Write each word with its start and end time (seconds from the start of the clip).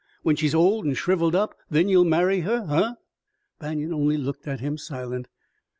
When 0.23 0.35
she's 0.35 0.55
old 0.55 0.83
an' 0.87 0.95
shriveled 0.95 1.35
up, 1.35 1.55
then 1.69 1.87
ye'll 1.87 2.05
marry 2.05 2.39
her, 2.39 2.63
huh?" 2.65 2.95
Banion 3.59 3.93
only 3.93 4.17
looked 4.17 4.47
at 4.47 4.59
him, 4.59 4.75
silent. 4.79 5.27